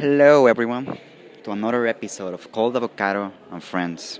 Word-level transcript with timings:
Hello, 0.00 0.46
everyone, 0.46 0.96
to 1.44 1.50
another 1.50 1.86
episode 1.86 2.32
of 2.32 2.50
Cold 2.50 2.74
Avocado 2.74 3.30
and 3.52 3.62
Friends. 3.62 4.18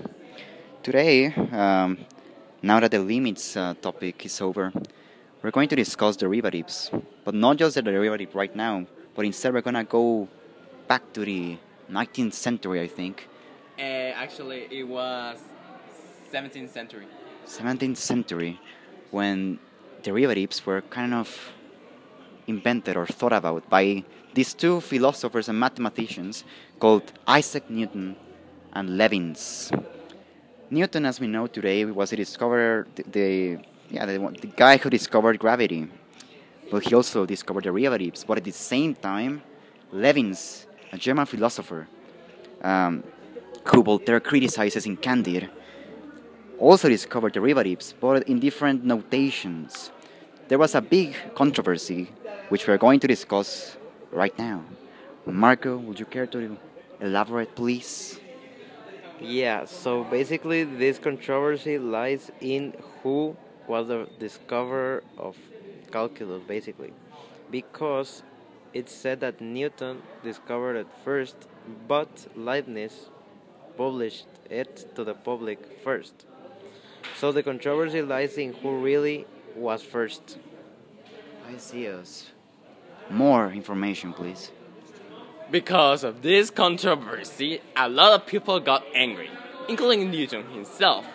Today, 0.83 1.33
um, 1.33 1.97
now 2.61 2.79
that 2.79 2.91
the 2.91 2.99
limits 2.99 3.57
uh, 3.57 3.73
topic 3.81 4.23
is 4.23 4.39
over, 4.41 4.71
we're 5.41 5.49
going 5.49 5.67
to 5.69 5.75
discuss 5.75 6.15
derivatives, 6.15 6.91
but 7.23 7.33
not 7.33 7.57
just 7.57 7.73
the 7.73 7.81
derivative 7.81 8.35
right 8.35 8.55
now, 8.55 8.85
but 9.15 9.25
instead 9.25 9.55
we're 9.55 9.61
gonna 9.61 9.83
go 9.83 10.27
back 10.87 11.01
to 11.13 11.25
the 11.25 11.57
19th 11.89 12.33
century, 12.33 12.79
I 12.79 12.87
think. 12.87 13.27
Uh, 13.79 14.13
actually, 14.21 14.67
it 14.69 14.83
was 14.83 15.39
17th 16.31 16.69
century. 16.69 17.07
17th 17.47 17.97
century, 17.97 18.59
when 19.09 19.57
derivatives 20.03 20.63
were 20.63 20.81
kind 20.81 21.15
of 21.15 21.51
invented 22.47 22.97
or 22.97 23.05
thought 23.05 23.33
about 23.33 23.69
by 23.69 24.03
these 24.33 24.53
two 24.53 24.81
philosophers 24.81 25.49
and 25.49 25.59
mathematicians 25.59 26.43
called 26.79 27.11
Isaac 27.27 27.69
Newton 27.69 28.15
and 28.73 28.97
Leibniz. 28.97 29.71
Newton, 30.69 31.05
as 31.05 31.19
we 31.19 31.27
know 31.27 31.47
today, 31.47 31.83
was 31.85 32.11
the 32.11 32.15
discoverer, 32.15 32.87
the, 32.95 33.03
the 33.03 33.57
yeah, 33.89 34.05
the, 34.05 34.17
the 34.39 34.47
guy 34.47 34.77
who 34.77 34.89
discovered 34.89 35.37
gravity. 35.37 35.87
But 36.71 36.83
he 36.87 36.95
also 36.95 37.25
discovered 37.25 37.65
derivatives. 37.65 38.23
But 38.23 38.37
at 38.37 38.45
the 38.45 38.51
same 38.51 38.95
time, 38.95 39.41
Leibniz, 39.91 40.65
a 40.93 40.97
German 40.97 41.25
philosopher, 41.25 41.87
um, 42.61 43.03
who 43.65 43.83
Voltaire 43.83 44.21
criticizes 44.21 44.85
in 44.85 44.95
Candide, 44.95 45.49
also 46.57 46.87
discovered 46.87 47.33
derivatives, 47.33 47.93
but 47.99 48.23
in 48.29 48.39
different 48.39 48.85
notations. 48.85 49.91
There 50.47 50.57
was 50.57 50.75
a 50.75 50.81
big 50.81 51.15
controversy, 51.35 52.09
which 52.51 52.67
we 52.67 52.73
are 52.73 52.77
going 52.77 52.99
to 52.99 53.07
discuss 53.07 53.77
right 54.11 54.37
now. 54.37 54.61
Marco, 55.25 55.77
would 55.77 55.97
you 55.97 56.05
care 56.05 56.27
to 56.27 56.57
elaborate, 56.99 57.55
please? 57.55 58.19
Yeah, 59.21 59.63
so 59.63 60.03
basically, 60.03 60.65
this 60.65 60.99
controversy 60.99 61.77
lies 61.77 62.29
in 62.41 62.73
who 63.01 63.37
was 63.67 63.87
the 63.87 64.09
discoverer 64.19 65.01
of 65.17 65.37
calculus, 65.93 66.43
basically. 66.45 66.91
Because 67.49 68.21
it's 68.73 68.91
said 68.91 69.21
that 69.21 69.39
Newton 69.39 70.01
discovered 70.21 70.75
it 70.75 70.87
first, 71.05 71.37
but 71.87 72.27
Leibniz 72.35 73.11
published 73.77 74.27
it 74.49 74.93
to 74.95 75.05
the 75.05 75.13
public 75.13 75.79
first. 75.85 76.25
So 77.15 77.31
the 77.31 77.43
controversy 77.43 78.01
lies 78.01 78.37
in 78.37 78.51
who 78.55 78.77
really 78.77 79.25
was 79.55 79.81
first. 79.81 80.37
I 81.47 81.55
see 81.57 81.87
us. 81.87 82.31
More 83.11 83.51
information, 83.51 84.13
please. 84.13 84.51
Because 85.51 86.05
of 86.05 86.21
this 86.21 86.49
controversy, 86.49 87.61
a 87.75 87.89
lot 87.89 88.13
of 88.13 88.25
people 88.25 88.59
got 88.61 88.83
angry, 88.93 89.29
including 89.67 90.09
Newton 90.09 90.49
himself. 90.51 91.05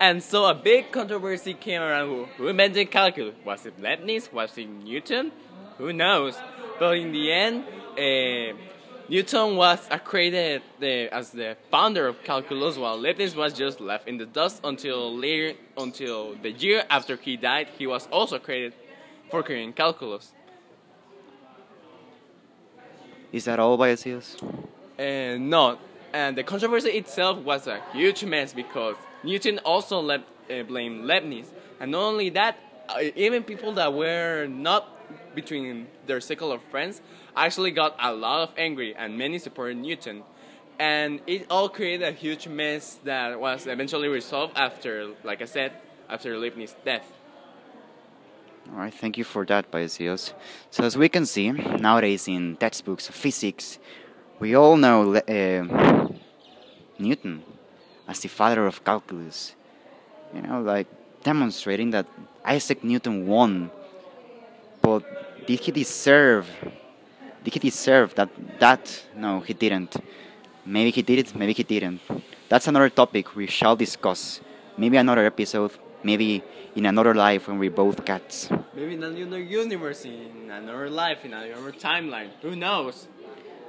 And 0.00 0.20
so 0.20 0.46
a 0.46 0.54
big 0.54 0.90
controversy 0.90 1.54
came 1.54 1.80
around 1.80 2.08
who, 2.08 2.24
who 2.36 2.48
invented 2.48 2.90
calculus. 2.90 3.36
Was 3.44 3.64
it 3.66 3.80
Leibniz? 3.80 4.32
Was 4.32 4.58
it 4.58 4.68
Newton? 4.68 5.30
Who 5.78 5.92
knows? 5.92 6.36
But 6.80 6.96
in 6.98 7.12
the 7.12 7.32
end, 7.32 7.64
uh, 7.96 8.58
Newton 9.08 9.56
was 9.56 9.86
accredited 9.92 10.62
the, 10.80 11.14
as 11.14 11.30
the 11.30 11.56
founder 11.70 12.08
of 12.08 12.22
calculus, 12.24 12.76
while 12.76 12.98
Leibniz 12.98 13.36
was 13.36 13.52
just 13.52 13.80
left 13.80 14.08
in 14.08 14.16
the 14.16 14.26
dust 14.26 14.60
until 14.64 15.16
later, 15.16 15.56
until 15.76 16.34
the 16.34 16.50
year 16.50 16.84
after 16.90 17.16
he 17.16 17.36
died, 17.36 17.68
he 17.78 17.86
was 17.86 18.08
also 18.08 18.40
credited 18.40 18.74
for 19.30 19.44
creating 19.44 19.72
calculus. 19.72 20.32
Is 23.34 23.46
that 23.46 23.58
all, 23.58 23.76
Biasius? 23.76 24.40
And 24.96 25.50
no, 25.50 25.76
and 26.12 26.38
the 26.38 26.44
controversy 26.44 26.90
itself 26.90 27.38
was 27.38 27.66
a 27.66 27.82
huge 27.92 28.24
mess 28.24 28.52
because 28.52 28.94
Newton 29.24 29.58
also 29.64 29.98
le- 29.98 30.22
uh, 30.48 30.62
blamed 30.62 31.04
Leibniz, 31.04 31.50
and 31.80 31.90
not 31.90 32.02
only 32.02 32.28
that, 32.28 32.56
uh, 32.88 33.00
even 33.16 33.42
people 33.42 33.72
that 33.72 33.92
were 33.92 34.46
not 34.46 34.86
between 35.34 35.88
their 36.06 36.20
circle 36.20 36.52
of 36.52 36.62
friends 36.70 37.02
actually 37.36 37.72
got 37.72 37.96
a 38.00 38.12
lot 38.14 38.48
of 38.48 38.54
angry, 38.56 38.94
and 38.94 39.18
many 39.18 39.40
supported 39.40 39.78
Newton, 39.78 40.22
and 40.78 41.20
it 41.26 41.46
all 41.50 41.68
created 41.68 42.06
a 42.06 42.12
huge 42.12 42.46
mess 42.46 43.00
that 43.02 43.40
was 43.40 43.66
eventually 43.66 44.06
resolved 44.06 44.56
after, 44.56 45.08
like 45.24 45.42
I 45.42 45.46
said, 45.46 45.72
after 46.08 46.38
Leibniz's 46.38 46.76
death. 46.84 47.10
All 48.70 48.78
right, 48.78 48.92
thank 48.94 49.18
you 49.18 49.24
for 49.24 49.44
that, 49.46 49.70
Biasius. 49.70 50.32
So, 50.70 50.84
as 50.84 50.96
we 50.96 51.08
can 51.08 51.26
see, 51.26 51.50
nowadays 51.50 52.26
in 52.28 52.56
textbooks 52.56 53.08
of 53.08 53.14
physics, 53.14 53.78
we 54.40 54.54
all 54.56 54.76
know 54.76 55.14
uh, 55.14 56.08
Newton 56.98 57.42
as 58.08 58.20
the 58.20 58.28
father 58.28 58.66
of 58.66 58.82
calculus. 58.84 59.54
You 60.34 60.42
know, 60.42 60.60
like 60.62 60.88
demonstrating 61.22 61.90
that 61.90 62.06
Isaac 62.44 62.82
Newton 62.82 63.26
won. 63.26 63.70
But 64.80 65.46
did 65.46 65.60
he 65.60 65.70
deserve? 65.70 66.48
Did 67.44 67.54
he 67.54 67.60
deserve 67.60 68.14
that? 68.16 68.30
That 68.58 69.04
no, 69.14 69.40
he 69.40 69.52
didn't. 69.52 69.96
Maybe 70.64 70.90
he 70.90 71.02
did 71.02 71.18
it. 71.18 71.34
Maybe 71.34 71.52
he 71.52 71.62
didn't. 71.62 72.00
That's 72.48 72.66
another 72.66 72.88
topic 72.88 73.36
we 73.36 73.46
shall 73.46 73.76
discuss. 73.76 74.40
Maybe 74.76 74.96
another 74.96 75.26
episode. 75.26 75.72
Maybe 76.04 76.42
in 76.76 76.86
another 76.86 77.14
life 77.14 77.48
when 77.48 77.58
we 77.58 77.68
both 77.70 78.04
cats. 78.04 78.48
Maybe 78.76 78.94
in 78.94 79.02
another 79.02 79.40
universe, 79.40 80.04
in 80.04 80.50
another 80.50 80.90
life, 80.90 81.24
in 81.24 81.32
another 81.32 81.72
timeline. 81.72 82.28
Who 82.42 82.54
knows? 82.54 83.08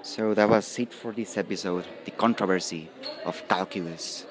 So 0.02 0.34
that 0.36 0.50
was 0.50 0.78
it 0.78 0.94
for 0.94 1.12
this 1.14 1.38
episode 1.38 1.86
the 2.04 2.12
controversy 2.12 2.90
of 3.26 3.42
calculus. 3.48 4.26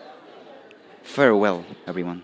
Farewell, 1.03 1.64
everyone. 1.87 2.22